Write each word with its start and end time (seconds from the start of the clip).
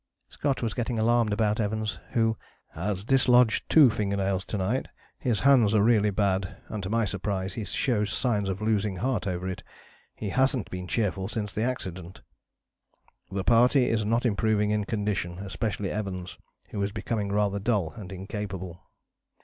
"Scott 0.29 0.63
was 0.63 0.73
getting 0.73 0.97
alarmed 0.97 1.31
about 1.31 1.59
Evans, 1.59 1.99
who 2.13 2.35
"has 2.69 3.03
dislodged 3.03 3.69
two 3.69 3.91
finger 3.91 4.17
nails 4.17 4.43
to 4.45 4.57
night; 4.57 4.87
his 5.19 5.41
hands 5.41 5.75
are 5.75 5.83
really 5.83 6.09
bad, 6.09 6.57
and, 6.69 6.81
to 6.81 6.89
my 6.89 7.05
surprise, 7.05 7.53
he 7.53 7.63
shows 7.63 8.11
signs 8.11 8.49
of 8.49 8.63
losing 8.63 8.95
heart 8.95 9.27
over 9.27 9.47
it. 9.47 9.61
He 10.15 10.29
hasn't 10.29 10.71
been 10.71 10.87
cheerful 10.87 11.27
since 11.27 11.53
the 11.53 11.61
accident." 11.61 12.21
"The 13.29 13.43
party 13.43 13.89
is 13.89 14.03
not 14.03 14.25
improving 14.25 14.71
in 14.71 14.85
condition, 14.85 15.37
especially 15.37 15.91
Evans, 15.91 16.39
who 16.71 16.81
is 16.81 16.91
becoming 16.91 17.31
rather 17.31 17.59
dull 17.59 17.91
and 17.91 18.11
incapable." 18.11 18.81